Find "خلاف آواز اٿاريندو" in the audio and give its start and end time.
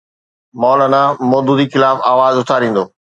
1.73-2.83